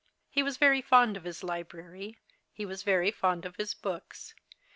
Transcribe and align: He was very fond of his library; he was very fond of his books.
He 0.31 0.41
was 0.41 0.57
very 0.57 0.81
fond 0.81 1.15
of 1.15 1.25
his 1.25 1.43
library; 1.43 2.17
he 2.51 2.65
was 2.65 2.81
very 2.81 3.11
fond 3.11 3.45
of 3.45 3.57
his 3.57 3.75
books. 3.75 4.33